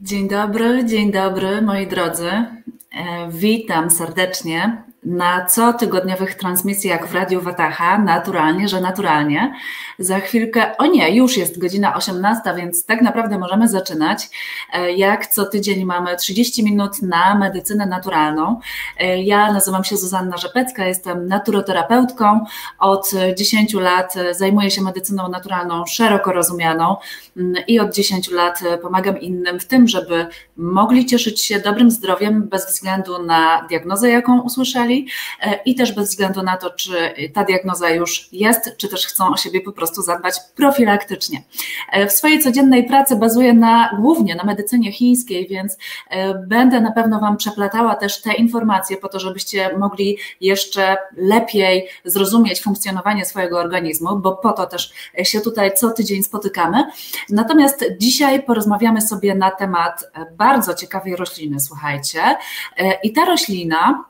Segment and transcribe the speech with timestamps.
[0.00, 2.30] Dzień dobry, dzień dobry moi drodzy.
[2.30, 2.46] E,
[3.30, 9.54] witam serdecznie na cotygodniowych transmisjach w Radiu Wataha, naturalnie, że naturalnie.
[9.98, 14.28] Za chwilkę, o nie, już jest godzina 18, więc tak naprawdę możemy zaczynać.
[14.72, 18.60] E, jak co tydzień mamy 30 minut na medycynę naturalną.
[18.98, 22.44] E, ja nazywam się Zuzanna Rzepecka, jestem naturoterapeutką.
[22.78, 26.96] Od 10 lat zajmuję się medycyną naturalną szeroko rozumianą
[27.36, 32.48] mm, i od 10 lat pomagam innym w tym, żeby mogli cieszyć się dobrym zdrowiem
[32.48, 34.97] bez względu na diagnozę, jaką usłyszeli
[35.42, 39.28] E, i też bez względu na to, czy ta diagnoza już jest, czy też chcą
[39.28, 41.42] o siebie po prostu zadbać profilaktycznie.
[41.92, 45.76] E, w swojej codziennej pracy bazuję na, głównie na medycynie chińskiej, więc
[46.10, 51.88] e, będę na pewno Wam przeplatała też te informacje po to, żebyście mogli jeszcze lepiej
[52.04, 54.92] zrozumieć funkcjonowanie swojego organizmu, bo po to też
[55.22, 56.84] się tutaj co tydzień spotykamy.
[57.30, 62.20] Natomiast dzisiaj porozmawiamy sobie na temat bardzo ciekawej rośliny, słuchajcie.
[63.02, 64.04] I ta roślina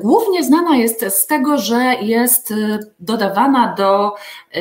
[0.00, 4.14] głównie znana jest z tego, że jest e, dodawana do,
[4.54, 4.60] e,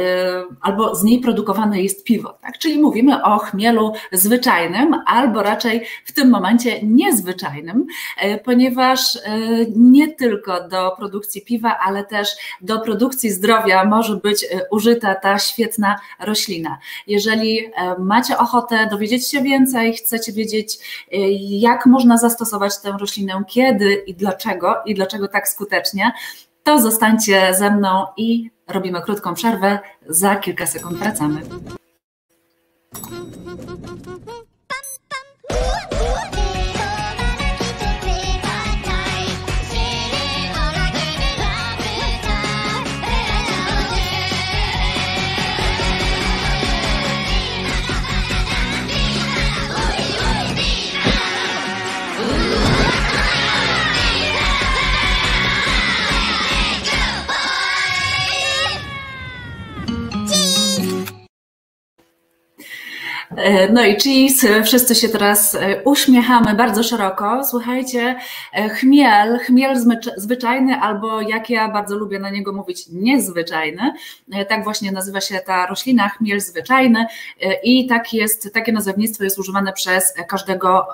[0.62, 2.58] albo z niej produkowane jest piwo, tak?
[2.58, 7.86] czyli mówimy o chmielu zwyczajnym, albo raczej w tym momencie niezwyczajnym,
[8.46, 9.20] ponieważ
[9.76, 12.30] nie tylko do produkcji piwa, ale też
[12.62, 16.78] do produkcji zdrowia może być użyta ta świetna roślina.
[17.08, 20.78] Jeżeli macie ochotę dowiedzieć się więcej, chcecie wiedzieć,
[21.42, 26.12] jak można zastosować tę roślinę, kiedy i dlaczego, i dlaczego tak skutecznie,
[26.64, 29.80] to zostańcie ze mną i robimy krótką przerwę.
[30.08, 31.42] Za kilka sekund wracamy.
[63.74, 67.46] No i cheese, wszyscy się teraz e, uśmiechamy bardzo szeroko.
[67.46, 68.16] Słuchajcie,
[68.54, 69.76] e, chmiel, chmiel
[70.18, 73.94] zwyczajny, albo jak ja bardzo lubię na niego mówić, niezwyczajny.
[74.50, 77.06] Tak właśnie nazywa się ta roślina, chmiel zwyczajny
[77.64, 80.88] i tak jest, takie nazewnictwo jest używane przez każdego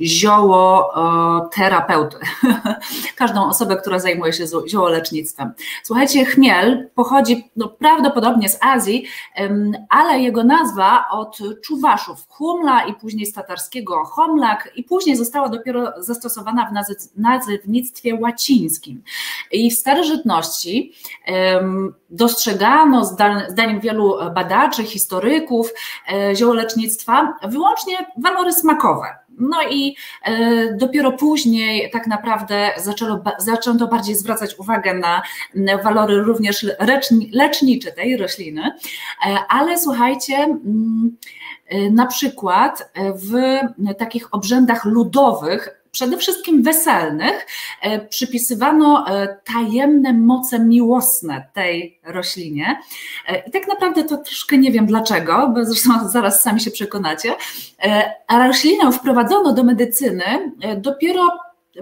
[0.00, 0.92] zioło
[1.54, 2.16] terapeuty,
[3.16, 5.52] każdą osobę, która zajmuje się ziołolecznictwem.
[5.82, 9.06] Słuchajcie, chmiel pochodzi no, prawdopodobnie z Azji,
[9.88, 15.92] ale jego nazwa od Czuwaszów, Humla i później z tatarskiego Homlak i później została dopiero
[15.98, 19.02] zastosowana w nazewnictwie łacińskim.
[19.52, 20.92] I w starożytności
[22.10, 23.04] dostrzegano,
[23.48, 25.72] zdaniem wielu badaczy, historyków
[26.12, 29.25] e, ziołolecznictwa, wyłącznie walory smakowe.
[29.38, 35.22] No i e, dopiero później tak naprawdę zaczęto, zaczęto bardziej zwracać uwagę na
[35.84, 36.66] walory również
[37.32, 38.62] lecznicze tej rośliny,
[39.26, 41.16] e, ale słuchajcie, mm,
[41.66, 43.58] e, na przykład w
[43.98, 47.46] takich obrzędach ludowych przede wszystkim weselnych,
[48.08, 49.04] przypisywano
[49.44, 52.80] tajemne moce miłosne tej roślinie.
[53.46, 57.34] I tak naprawdę to troszkę nie wiem dlaczego, bo zresztą zaraz sami się przekonacie.
[58.26, 61.28] A roślinę wprowadzono do medycyny dopiero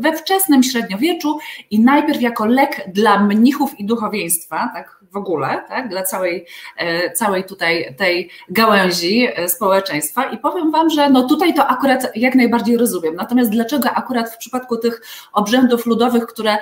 [0.00, 1.38] we wczesnym średniowieczu
[1.70, 6.46] i najpierw jako lek dla mnichów i duchowieństwa, tak w ogóle, tak, dla całej,
[6.76, 12.16] e, całej tutaj tej gałęzi e, społeczeństwa i powiem Wam, że no tutaj to akurat
[12.16, 13.14] jak najbardziej rozumiem.
[13.14, 16.58] Natomiast dlaczego akurat w przypadku tych obrzędów ludowych, które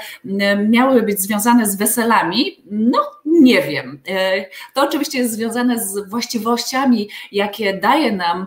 [0.69, 4.01] miały być związane z weselami, no nie wiem.
[4.09, 4.45] E,
[4.75, 8.47] to oczywiście jest związane z właściwościami, jakie daje nam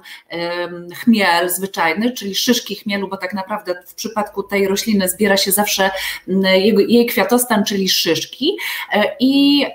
[0.96, 5.90] chmiel zwyczajny, czyli szyszki chmielu, bo tak naprawdę w przypadku tej rośliny zbiera się zawsze
[6.88, 8.58] jej kwiatostan, czyli szyszki.
[9.20, 9.66] I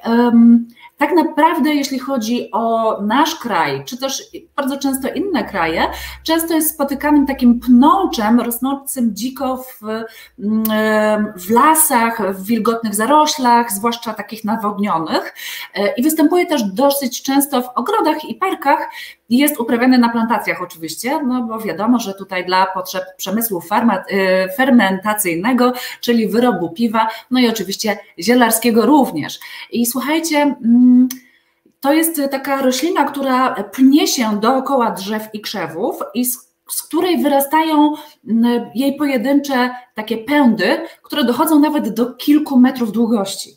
[0.98, 4.22] tak naprawdę, jeśli chodzi o nasz kraj, czy też
[4.60, 5.86] bardzo często inne kraje,
[6.22, 9.80] często jest spotykanym takim pnączem rosnącym dziko w,
[11.36, 15.34] w lasach, w wilgotnych zaroślach, zwłaszcza takich nawodnionych,
[15.74, 18.90] e, i występuje też dosyć często w ogrodach i parkach,
[19.30, 24.52] jest uprawiany na plantacjach oczywiście, no bo wiadomo, że tutaj dla potrzeb przemysłu farma, y,
[24.56, 29.38] fermentacyjnego, czyli wyrobu piwa, no i oczywiście zielarskiego również.
[29.70, 31.08] I słuchajcie, mm,
[31.80, 37.22] to jest taka roślina, która pnie się dookoła drzew i krzewów i z z której
[37.22, 37.94] wyrastają
[38.74, 43.50] jej pojedyncze takie pędy, które dochodzą nawet do kilku metrów długości.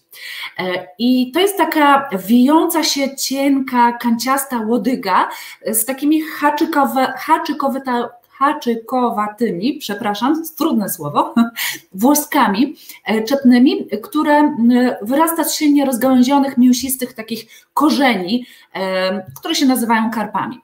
[0.60, 5.30] E, I to jest taka wijąca się, cienka, kanciasta łodyga
[5.66, 8.10] z takimi haczykowe, haczykowata,
[8.44, 11.34] haczykowatymi, przepraszam, trudne słowo,
[12.02, 12.76] włoskami
[13.06, 14.58] e, czepnymi, które
[15.02, 20.60] wyrasta z silnie rozgałęzionych, mięsistych takich korzeni, e, które się nazywają karpami.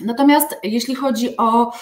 [0.00, 1.72] Natomiast jeśli chodzi o,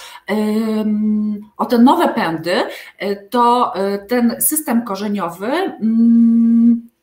[1.57, 2.55] o te nowe pędy,
[2.99, 3.73] e, to
[4.09, 6.98] ten system korzeniowy mm, E,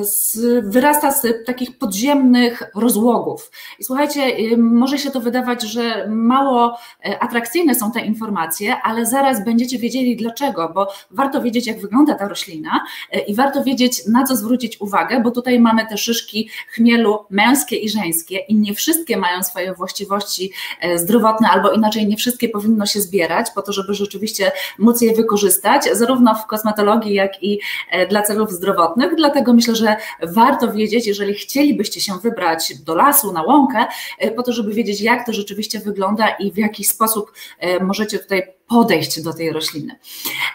[0.00, 3.50] z, wyrasta z takich podziemnych rozłogów.
[3.78, 4.20] I słuchajcie,
[4.56, 10.16] może się to wydawać, że mało e, atrakcyjne są te informacje, ale zaraz będziecie wiedzieli
[10.16, 12.80] dlaczego, bo warto wiedzieć, jak wygląda ta roślina
[13.12, 17.76] e, i warto wiedzieć, na co zwrócić uwagę, bo tutaj mamy te szyszki chmielu męskie
[17.76, 20.52] i żeńskie i nie wszystkie mają swoje właściwości
[20.96, 25.82] zdrowotne, albo inaczej nie wszystkie powinno się zbierać po to, żeby rzeczywiście móc je wykorzystać,
[25.92, 27.60] zarówno w kosmetologii, jak i
[28.08, 29.14] dla celów zdrowotnych.
[29.16, 33.86] Dlatego myślę, myślę, że warto wiedzieć, jeżeli chcielibyście się wybrać do lasu, na łąkę,
[34.18, 38.18] e, po to, żeby wiedzieć, jak to rzeczywiście wygląda i w jaki sposób e, możecie
[38.18, 39.98] tutaj podejść do tej rośliny.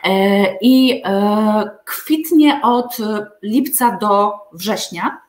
[0.04, 1.04] E, I
[1.86, 2.98] kwitnie od
[3.44, 5.29] lipca do września.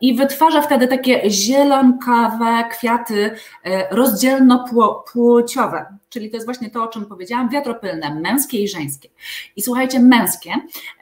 [0.00, 3.30] I wytwarza wtedy takie zielonkawe kwiaty
[3.90, 9.08] rozdzielnopłciowe, czyli to jest właśnie to, o czym powiedziałam, wiatropylne, męskie i żeńskie.
[9.56, 10.54] I słuchajcie, męskie,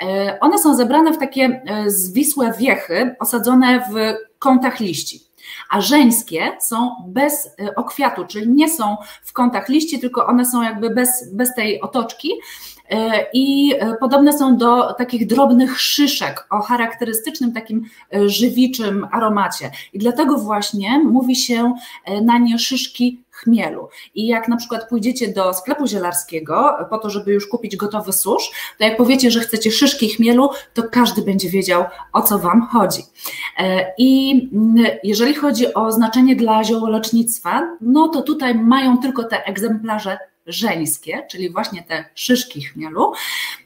[0.02, 5.20] e, one są zebrane w takie e, zwisłe wiechy, osadzone w kątach liści.
[5.70, 10.62] A żeńskie są bez e, okwiatu, czyli nie są w kątach liści, tylko one są
[10.62, 12.32] jakby bez, bez tej otoczki
[13.32, 17.84] i podobne są do takich drobnych szyszek o charakterystycznym takim
[18.26, 19.70] żywiczym aromacie.
[19.92, 21.74] I dlatego właśnie mówi się
[22.22, 23.88] na nie szyszki chmielu.
[24.14, 28.50] I jak na przykład pójdziecie do sklepu zielarskiego po to, żeby już kupić gotowy susz,
[28.78, 33.02] to jak powiecie, że chcecie szyszki chmielu, to każdy będzie wiedział, o co Wam chodzi.
[33.58, 34.50] E, I
[35.04, 41.50] jeżeli chodzi o znaczenie dla ziołolecznictwa, no to tutaj mają tylko te egzemplarze żeńskie, czyli
[41.50, 43.12] właśnie te szyszki chmielu,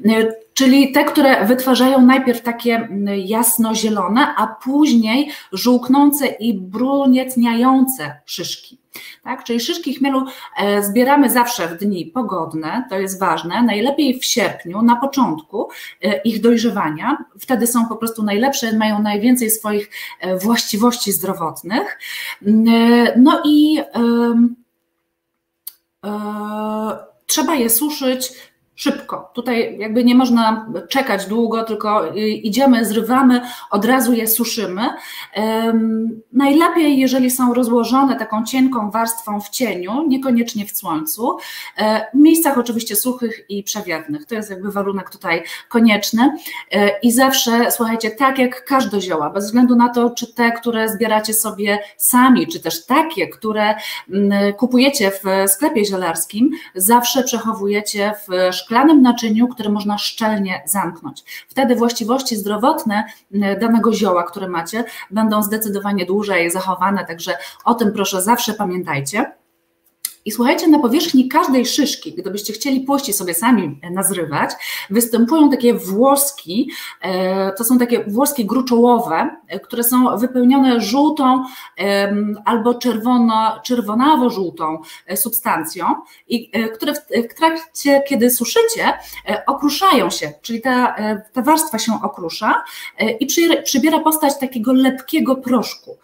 [0.04, 8.82] e, czyli te, które wytwarzają najpierw takie mm, jasno-zielone, a później żółknące i brunietniające szyszki.
[9.24, 9.44] Tak?
[9.44, 10.26] Czyli szyszki chmielu
[10.58, 15.68] e, zbieramy zawsze w dni pogodne, to jest ważne, najlepiej w sierpniu, na początku
[16.02, 17.24] e, ich dojrzewania.
[17.40, 19.90] Wtedy są po prostu najlepsze, mają najwięcej swoich
[20.20, 21.98] e, właściwości zdrowotnych.
[23.16, 23.78] No i
[27.26, 28.32] trzeba je suszyć
[28.82, 29.30] szybko.
[29.34, 33.40] Tutaj jakby nie można czekać długo, tylko idziemy, zrywamy,
[33.70, 34.82] od razu je suszymy.
[36.32, 41.36] Najlepiej, jeżeli są rozłożone taką cienką warstwą w cieniu, niekoniecznie w słońcu,
[41.76, 44.26] e, w miejscach oczywiście suchych i przewiewnych.
[44.26, 46.36] To jest jakby warunek tutaj konieczny.
[46.72, 50.88] E, I zawsze, słuchajcie, tak jak każde zioła, bez względu na to, czy te, które
[50.88, 53.74] zbieracie sobie sami, czy też takie, które
[54.56, 61.24] kupujecie w sklepie zielarskim, zawsze przechowujecie w szklanym naczyniu, które można szczelnie zamknąć.
[61.48, 63.04] Wtedy właściwości zdrowotne
[63.60, 67.32] danego zioła, które macie, będą zdecydowanie dłużej zachowane, także
[67.64, 69.32] o tym proszę zawsze pamiętajcie.
[70.24, 74.50] I słuchajcie, na powierzchni każdej szyszki, gdybyście chcieli pójść sobie sami nazrywać,
[74.90, 76.70] występują takie włoski,
[77.00, 81.44] e, to są takie włoski gruczołowe, e, które są wypełnione żółtą
[82.44, 85.84] albo czerwono, czerwonawo-żółtą e, substancją
[86.28, 86.94] i które
[87.30, 88.92] w trakcie, kiedy suszycie,
[89.46, 90.96] okruszają się, czyli ta,
[91.32, 92.64] ta warstwa się okrusza
[93.20, 93.26] i
[93.64, 95.98] przybiera postać takiego lepkiego proszku.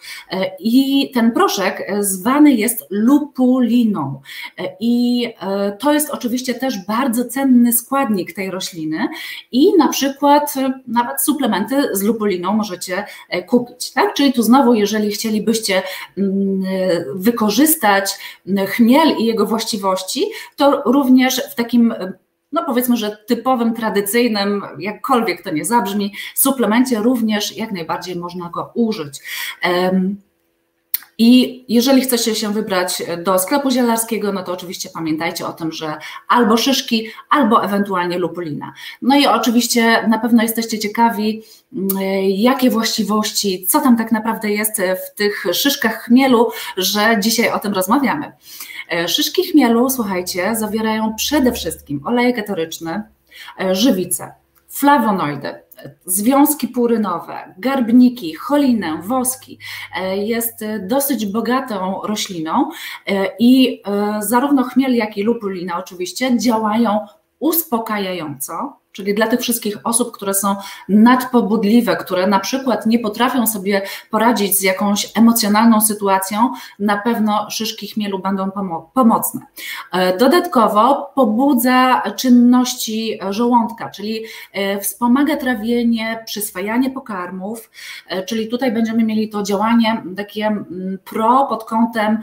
[0.59, 4.08] I ten proszek zwany jest lupuliną.
[4.59, 9.09] E, I e, to jest oczywiście też bardzo cenny składnik tej rośliny
[9.53, 13.05] i na przykład e, nawet suplementy z lupuliną możecie
[13.47, 13.93] kupić.
[13.93, 14.15] Tak?
[14.15, 15.83] Czyli tu znowu, jeżeli chcielibyście
[16.19, 16.62] mm,
[17.15, 18.11] wykorzystać
[18.67, 20.25] chmiel i jego właściwości,
[20.57, 21.95] to również w takim
[22.53, 28.71] no powiedzmy, że typowym, tradycyjnym, jakkolwiek to nie zabrzmi, suplemencie również jak najbardziej można go
[28.75, 29.21] użyć.
[31.21, 35.97] I jeżeli chcecie się wybrać do sklepu zielarskiego, no to oczywiście pamiętajcie o tym, że
[36.29, 38.73] albo szyszki, albo ewentualnie lupulina.
[39.03, 41.89] No i oczywiście na pewno jesteście ciekawi, mm,
[42.29, 47.73] jakie właściwości, co tam tak naprawdę jest w tych szyszkach chmielu, że dzisiaj o tym
[47.73, 48.33] rozmawiamy.
[48.93, 53.03] E, szyszki chmielu, słuchajcie, zawierają przede wszystkim olejek eteryczny,
[53.61, 54.33] e, żywice,
[54.69, 55.55] flawonoidy,
[56.05, 59.59] związki purynowe, garbniki, cholinę, woski
[60.15, 62.71] jest dosyć bogatą rośliną
[63.39, 63.83] i
[64.21, 67.07] zarówno chmiel, jak i lupulina oczywiście działają
[67.39, 70.57] uspokajająco, czyli dla tych wszystkich osób, które są
[70.88, 77.88] nadpobudliwe, które na przykład nie potrafią sobie poradzić z jakąś emocjonalną sytuacją, na pewno szyszki
[77.88, 78.50] chmielu będą
[78.95, 79.40] pomocne.
[79.93, 87.71] E, dodatkowo pobudza czynności żołądka, czyli e, wspomaga trawienie, przyswajanie pokarmów,
[88.09, 92.19] e, czyli tutaj będziemy mieli to działanie takie mm, pro pod kątem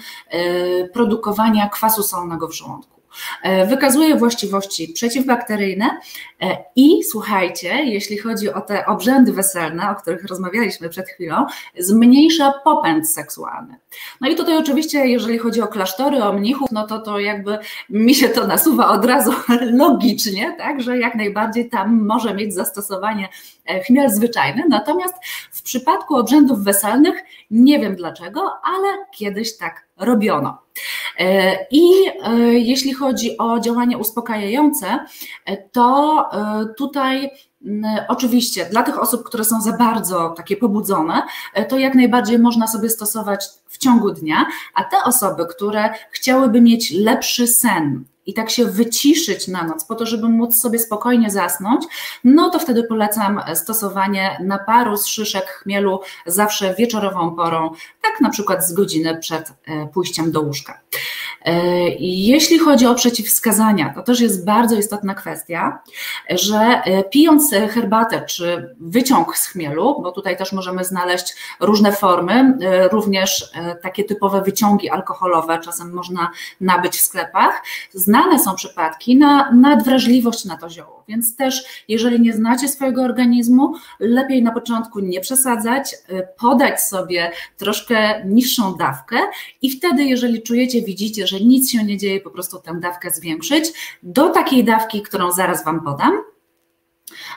[0.94, 2.95] produkowania kwasu solnego w żołądku.
[3.44, 5.86] E, wykazuje właściwości przeciwbakteryjne
[6.42, 11.46] e, i słuchajcie, jeśli chodzi o te obrzędy weselne, o których rozmawialiśmy przed chwilą,
[11.80, 13.76] zmniejsza popęd seksualny.
[14.22, 17.58] No i tutaj oczywiście, jeżeli chodzi o klasztory, o mnichów, no to to jakby
[17.90, 19.34] mi się to nasuwa od razu
[19.84, 23.30] logicznie, tak, że jak najbardziej tam może mieć zastosowanie
[23.66, 25.16] e, chmiel zwyczajny, natomiast
[25.52, 30.58] w przypadku obrzędów weselnych nie wiem dlaczego, ale kiedyś tak robiono.
[31.20, 31.84] E, I
[32.24, 35.06] e, jeśli chodzi o działanie uspokajające,
[35.46, 36.30] e, to
[36.78, 37.30] tutaj
[38.08, 41.24] Oczywiście, dla tych osób, które są za bardzo takie pobudzone,
[41.70, 46.92] to jak najbardziej można sobie stosować w ciągu dnia, a te osoby, które chciałyby mieć
[46.92, 51.86] lepszy sen, i tak się wyciszyć na noc, po to, żeby móc sobie spokojnie zasnąć,
[52.24, 58.68] no to wtedy polecam stosowanie naparu z szyszek chmielu zawsze wieczorową porą, tak na przykład
[58.68, 60.82] z godziny przed e, pójściem do łóżka.
[61.46, 65.80] E, jeśli chodzi o przeciwwskazania, to też jest bardzo istotna kwestia,
[66.30, 72.58] że e, pijąc herbatę czy wyciąg z chmielu, bo tutaj też możemy znaleźć różne formy,
[72.92, 80.46] również takie typowe wyciągi alkoholowe, czasem można nabyć w sklepach, znane są przypadki na nadwrażliwość
[80.46, 85.96] na to zioło, więc też jeżeli nie znacie swojego organizmu, lepiej na początku nie przesadzać,
[86.40, 89.18] podać sobie troszkę niższą dawkę
[89.62, 93.66] i wtedy, jeżeli czujecie, widzicie, że nic się nie dzieje, po prostu tę dawkę zwiększyć
[94.04, 96.14] do takiej dawki, którą zaraz Wam podam.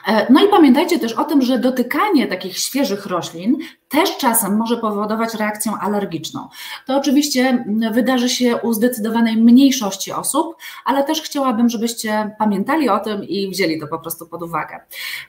[0.07, 3.57] E, no i pamiętajcie też o tym, że dotykanie takich świeżych roślin
[3.89, 6.47] też czasem może powodować reakcję alergiczną.
[6.85, 10.55] To oczywiście wydarzy się u zdecydowanej mniejszości osób,
[10.85, 14.79] ale też chciałabym, żebyście pamiętali o tym i wzięli to po prostu pod uwagę.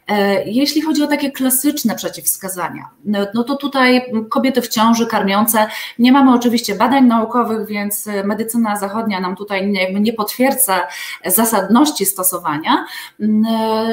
[0.09, 5.67] E, jeśli chodzi o takie klasyczne przeciwwskazania, no, to tutaj kobiety w ciąży karmiące,
[5.99, 10.81] nie mamy oczywiście badań naukowych, więc medycyna zachodnia nam tutaj nie potwierdza
[11.27, 12.87] zasadności stosowania.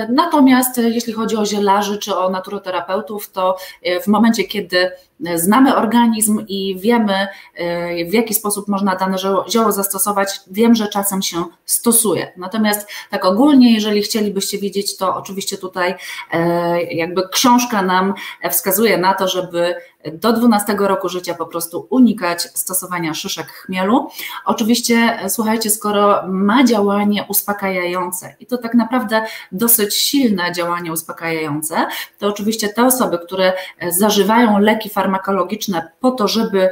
[0.10, 3.58] Natomiast jeśli chodzi o zielarzy czy o naturoterapeutów, to
[4.04, 4.92] w momencie, kiedy kiedy
[5.36, 9.18] znamy organizm i wiemy, e, w jaki sposób można dane
[9.50, 12.32] zioło zastosować, wiem, że czasem się stosuje.
[12.38, 15.96] Natomiast tak ogólnie, jeżeli chcielibyście wiedzieć, to oczywiście tutaj
[16.32, 18.14] e, jakby książka nam
[18.50, 19.76] wskazuje na to, żeby
[20.14, 24.10] do 12 roku życia po prostu unikać stosowania szyszek chmielu.
[24.46, 29.22] Oczywiście, słuchajcie, skoro ma działanie uspokajające i to tak naprawdę
[29.52, 33.54] dosyć silne działanie uspokajające, to oczywiście te osoby, które
[33.90, 36.70] zażywają leki farmakologiczne po to, żeby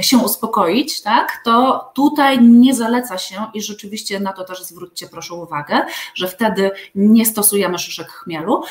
[0.00, 5.34] się uspokoić, tak, to tutaj nie zaleca się i rzeczywiście na to też zwróćcie proszę
[5.34, 5.80] uwagę,
[6.14, 8.62] że wtedy nie stosujemy szyszek chmielu,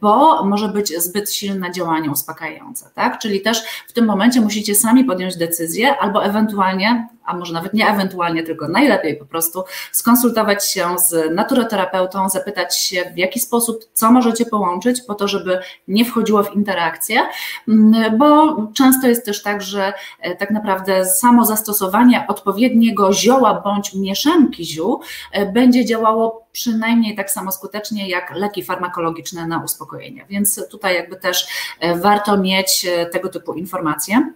[0.00, 5.04] bo może być zbyt silne działanie uspokajające, tak, czyli też w tym momencie musicie sami
[5.04, 10.98] podjąć decyzję albo ewentualnie a może nawet nie ewentualnie, tylko najlepiej po prostu skonsultować się
[10.98, 15.58] z naturoterapeutą, zapytać się w jaki sposób, co możecie połączyć po to, żeby
[15.88, 17.20] nie wchodziło w interakcję,
[17.68, 23.94] mm, bo często jest też tak, że e, tak naprawdę samo zastosowanie odpowiedniego zioła bądź
[23.94, 25.00] mieszanki ziół
[25.32, 30.26] e, będzie działało przynajmniej tak samo skutecznie jak leki farmakologiczne na uspokojenie.
[30.28, 31.46] Więc tutaj jakby też
[31.80, 34.32] e, warto mieć tego typu informacje.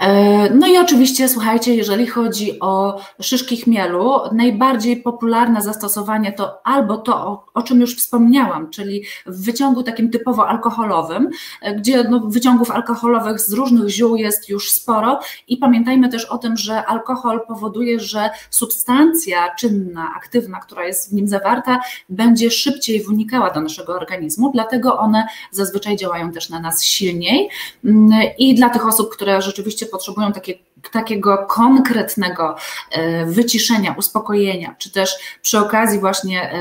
[0.00, 6.98] E, no i oczywiście, słuchajcie, jeżeli chodzi o szyszki chmielu, najbardziej popularne zastosowanie to albo
[6.98, 11.30] to, o, czym już wspomniałam, czyli w wyciągu takim typowo alkoholowym,
[11.62, 16.38] e, gdzie no, wyciągów alkoholowych z różnych ziół jest już sporo i pamiętajmy też o
[16.38, 23.02] tym, że alkohol powoduje, że substancja czynna, aktywna, która jest w nim zawarta, będzie szybciej
[23.02, 27.48] wnikała do naszego organizmu, dlatego one zazwyczaj działają też na nas silniej.
[27.84, 30.54] Mm, i dla tych osób, które rzeczywiście potrzebują takie,
[30.92, 32.56] takiego konkretnego
[32.90, 36.52] e, wyciszenia, uspokojenia, czy też przy okazji właśnie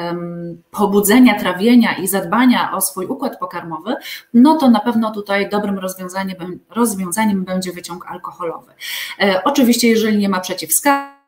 [0.72, 3.96] pobudzenia trawienia i zadbania o swój układ pokarmowy,
[4.34, 8.74] no to na pewno tutaj dobrym rozwiązaniem, rozwiązaniem będzie wyciąg alkoholowy.
[9.22, 11.20] E, oczywiście, jeżeli nie ma przeciwwskazań,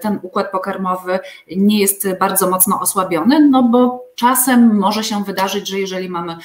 [0.00, 1.18] ten układ pokarmowy
[1.56, 6.36] nie jest bardzo mocno osłabiony, no bo czasem może się wydarzyć, że jeżeli mamy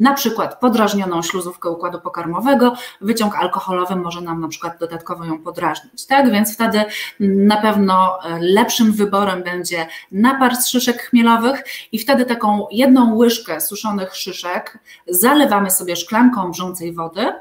[0.00, 6.06] na przykład podrażnioną śluzówkę układu pokarmowego, wyciąg alkoholowy może nam na przykład dodatkowo ją podrażnić,
[6.06, 6.30] tak?
[6.30, 6.84] Więc wtedy
[7.20, 13.60] na pewno e, lepszym wyborem będzie napar z szyszek chmielowych i wtedy taką jedną łyżkę
[13.60, 14.78] suszonych szyszek
[15.08, 17.32] zalewamy sobie szklanką wrzącej wody,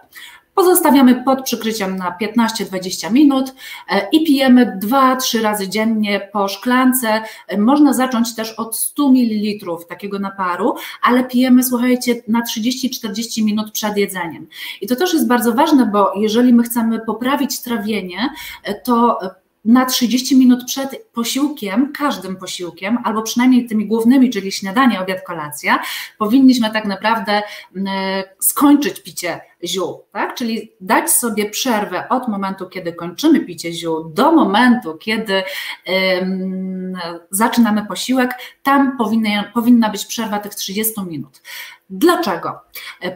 [0.59, 3.53] Pozostawiamy pod przykryciem na 15-20 minut
[3.89, 7.21] e, i pijemy 2-3 razy dziennie po szklance.
[7.47, 13.71] E, można zacząć też od 100 ml takiego naparu, ale pijemy, słuchajcie, na 30-40 minut
[13.71, 14.47] przed jedzeniem.
[14.81, 18.29] I to też jest bardzo ważne, bo jeżeli my chcemy poprawić trawienie,
[18.63, 19.19] e, to
[19.65, 25.79] na 30 minut przed posiłkiem, każdym posiłkiem, albo przynajmniej tymi głównymi, czyli śniadanie, obiad, kolacja,
[26.17, 27.41] powinniśmy tak naprawdę
[28.39, 30.35] skończyć picie ziół, tak?
[30.35, 35.43] Czyli dać sobie przerwę od momentu, kiedy kończymy picie ziół, do momentu, kiedy
[37.31, 41.41] zaczynamy posiłek, tam powinna, powinna być przerwa tych 30 minut.
[41.89, 42.59] Dlaczego?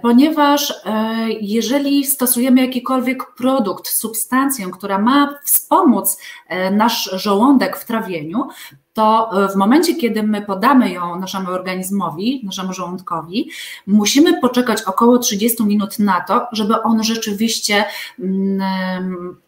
[0.02, 8.48] Ponieważ e, jeżeli stosujemy jakikolwiek produkt, substancję, która ma wspomóc e, nasz żołądek w trawieniu,
[8.94, 13.50] to e, w momencie, kiedy my podamy ją naszemu organizmowi, naszemu żołądkowi,
[13.88, 17.86] musimy poczekać około 30 minut na to, żeby on rzeczywiście
[18.20, 19.43] mm,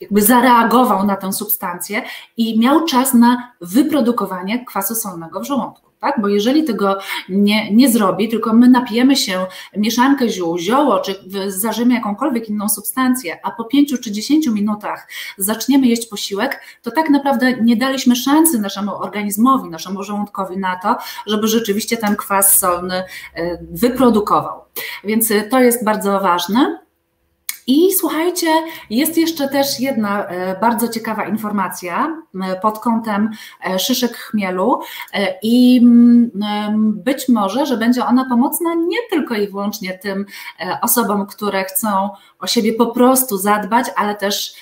[0.00, 2.02] jakby zareagował na tę substancję
[2.36, 6.20] i miał czas na wyprodukowanie kwasu solnego w żołądku tak?
[6.20, 11.14] Bo jeżeli tego nie, nie zrobi, tylko my napijemy się mieszankę ziół, zioło, czy
[11.46, 17.10] zażymy jakąkolwiek inną substancję, a po 5 czy 10 minutach zaczniemy jeść posiłek, to tak
[17.10, 22.94] naprawdę nie daliśmy szansy naszemu organizmowi, naszemu żołądkowi na to, żeby rzeczywiście ten kwas solny
[23.34, 24.60] e, wyprodukował.
[25.04, 26.79] Więc e, to jest bardzo ważne.
[27.66, 28.46] I słuchajcie,
[28.90, 32.22] jest jeszcze też jedna e, bardzo ciekawa informacja
[32.62, 33.30] pod kątem
[33.64, 34.80] e, szyszek chmielu.
[35.14, 35.80] E, i
[36.80, 40.26] być może, że będzie ona pomocna nie tylko i wyłącznie tym
[40.82, 44.54] osobom, które chcą o siebie po prostu zadbać, ale też,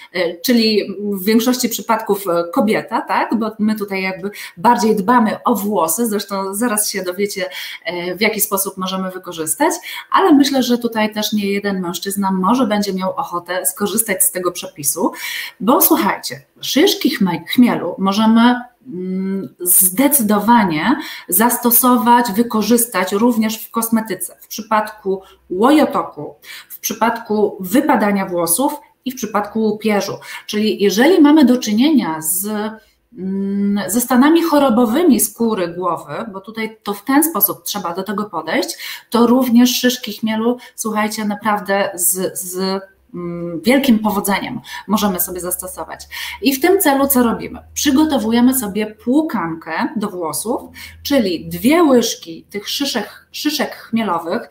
[0.45, 6.55] czyli w większości przypadków kobieta, tak, bo my tutaj jakby bardziej dbamy o włosy, zresztą
[6.55, 7.51] zaraz się dowiecie,
[8.17, 9.75] w jaki sposób możemy wykorzystać,
[10.11, 14.53] ale myślę, że tutaj też nie jeden mężczyzna może będzie miał ochotę skorzystać z tego
[14.53, 15.13] przepisu,
[15.61, 17.11] bo słuchajcie, szyszki
[17.49, 20.97] chmielu możemy mm, zdecydowanie
[21.29, 24.37] zastosować, wykorzystać również w kosmetyce.
[24.41, 26.35] W przypadku łojotoku,
[26.69, 28.73] w przypadku wypadania włosów
[29.05, 30.13] i w przypadku łupieżu.
[30.47, 32.49] Czyli jeżeli mamy do czynienia z
[33.87, 38.79] ze stanami chorobowymi skóry głowy, bo tutaj to w ten sposób trzeba do tego podejść,
[39.11, 42.98] to również szyszki chmielu, słuchajcie, naprawdę z, z Mm,
[43.63, 46.09] wielkim powodzeniem możemy sobie zastosować.
[46.43, 47.61] I w tym celu co robimy?
[47.75, 50.63] Przygotowujemy sobie płukankę do włosów,
[51.03, 54.51] czyli dwie łyżki tych szyszek, szyszek chmielowych,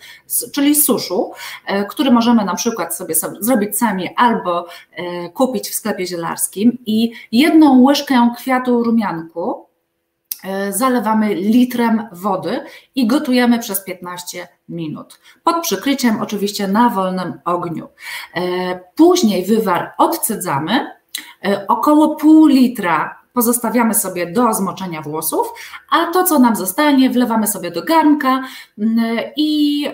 [0.53, 1.31] czyli suszu,
[1.65, 6.77] e, który możemy na przykład sobie, sobie zrobić sami albo e, kupić w sklepie zielarskim
[6.85, 9.66] i jedną łyżkę kwiatu rumianku,
[10.69, 12.59] zalewamy litrem wody
[12.95, 15.19] i gotujemy przez 15 minut.
[15.43, 17.87] Pod przykryciem oczywiście na wolnym ogniu.
[18.35, 20.91] E, później wywar odcedzamy.
[21.45, 25.53] E, około pół litra pozostawiamy sobie do zmoczenia włosów,
[25.91, 28.43] a to, co nam zostanie, wlewamy sobie do garnka
[28.77, 29.85] mm, i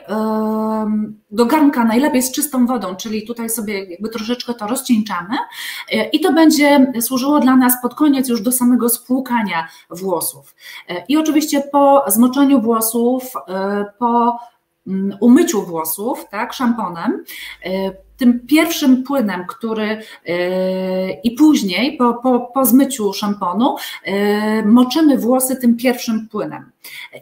[1.31, 5.37] do garnka najlepiej z czystą wodą, czyli tutaj sobie jakby troszeczkę to rozcieńczamy
[5.91, 10.55] e, i to będzie służyło dla nas pod koniec już do samego spłukania włosów.
[10.89, 14.37] E, I oczywiście po zmoczeniu włosów, e, po
[14.87, 17.23] mm, umyciu włosów, tak, szamponem,
[18.23, 20.35] tym pierwszym płynem, który yy,
[21.23, 24.13] i później po, po, po zmyciu szamponu yy,
[24.65, 26.71] moczymy włosy tym pierwszym płynem.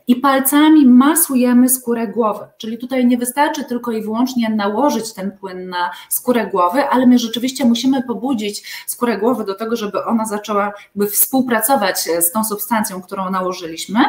[0.08, 5.70] I palcami masujemy skórę głowy, czyli tutaj nie wystarczy tylko i wyłącznie nałożyć ten płyn
[5.70, 10.74] na skórę głowy, ale my rzeczywiście musimy pobudzić skórę głowy do tego, żeby ona zaczęła
[10.96, 14.00] jakby współpracować z tą substancją, którą nałożyliśmy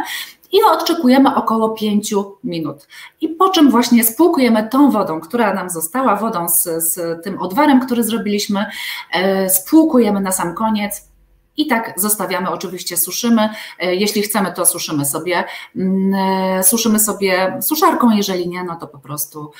[0.52, 2.88] i odczekujemy około 5 minut.
[3.20, 7.80] I po czym właśnie spłukujemy tą wodą, która nam została, wodą z, z tym odwarem,
[7.80, 8.66] który zrobiliśmy,
[9.12, 11.12] e, spłukujemy na sam koniec
[11.56, 13.48] i tak zostawiamy, oczywiście suszymy.
[13.78, 15.44] E, jeśli chcemy, to suszymy sobie,
[15.76, 19.52] mm, e, suszymy sobie suszarką, jeżeli nie, no to po prostu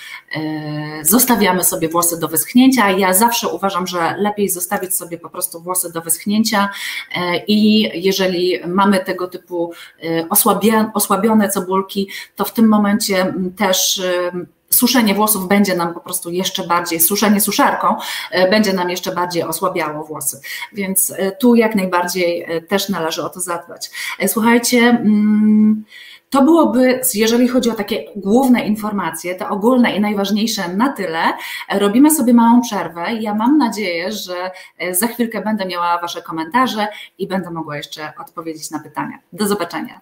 [1.03, 2.91] zostawiamy sobie włosy do wyschnięcia.
[2.91, 6.69] Ja zawsze uważam, że lepiej zostawić sobie po prostu włosy do wyschnięcia
[7.47, 9.73] i jeżeli mamy tego typu
[10.95, 14.03] osłabione cebulki, to w tym momencie też
[14.75, 17.97] suszenie włosów będzie nam po prostu jeszcze bardziej, suszenie suszarką
[18.51, 20.41] będzie nam jeszcze bardziej osłabiało włosy.
[20.73, 23.91] Więc tu jak najbardziej też należy o to zadbać.
[24.27, 25.85] Słuchajcie, mm,
[26.33, 31.19] to byłoby, jeżeli chodzi o takie główne informacje, te ogólne i najważniejsze na tyle.
[31.71, 33.15] Robimy sobie małą przerwę.
[33.21, 38.13] Ja mam nadzieję, że e, za chwilkę będę miała Wasze komentarze i będę mogła jeszcze
[38.21, 39.19] odpowiedzieć na pytania.
[39.33, 40.01] Do zobaczenia.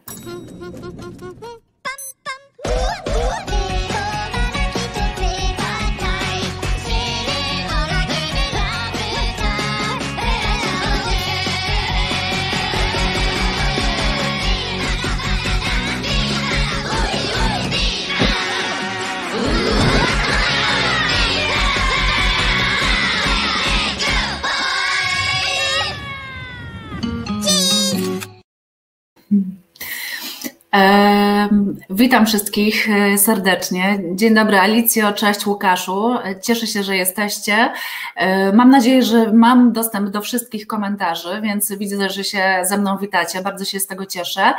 [30.73, 33.99] um Witam wszystkich e, serdecznie.
[34.15, 36.15] Dzień dobry Alicjo, cześć Łukaszu.
[36.43, 37.73] Cieszę się, że jesteście.
[38.17, 42.99] E, mam nadzieję, że mam dostęp do wszystkich komentarzy, więc widzę, że się ze mną
[42.99, 43.43] witacie.
[43.43, 44.55] Bardzo się z tego cieszę.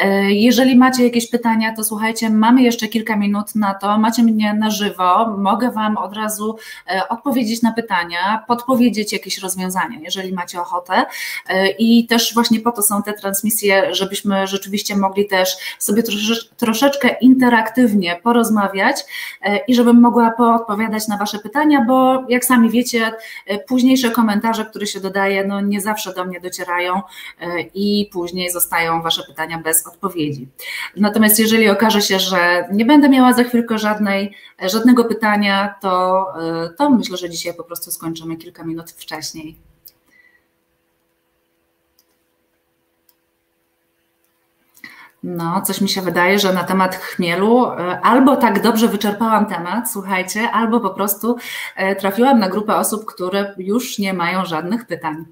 [0.00, 3.98] E, jeżeli macie jakieś pytania, to słuchajcie, mamy jeszcze kilka minut na to.
[3.98, 5.36] Macie mnie na żywo.
[5.38, 6.56] Mogę Wam od razu
[7.08, 11.04] odpowiedzieć na pytania, podpowiedzieć jakieś rozwiązania, jeżeli macie ochotę.
[11.78, 16.51] I też właśnie po to są te transmisje, żebyśmy rzeczywiście mogli też sobie troszeczkę
[17.20, 18.96] interaktywnie porozmawiać
[19.42, 23.12] e, i żebym mogła poodpowiadać na Wasze pytania, bo jak sami wiecie,
[23.46, 27.02] e, późniejsze komentarze, które się dodaje, no nie zawsze do mnie docierają
[27.40, 30.48] e, i później zostają Wasze pytania bez odpowiedzi.
[30.96, 36.26] Natomiast jeżeli okaże się, że nie będę miała za chwilkę żadnej, żadnego pytania, to,
[36.78, 39.71] to myślę, że dzisiaj po prostu skończymy kilka minut wcześniej.
[45.22, 49.90] No, coś mi się wydaje, że na temat chmielu e, albo tak dobrze wyczerpałam temat,
[49.90, 51.36] słuchajcie, albo po prostu
[51.76, 55.24] e, trafiłam na grupę osób, które już nie mają żadnych pytań.